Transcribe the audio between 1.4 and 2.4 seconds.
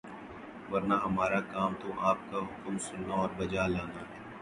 کام تو آپ کا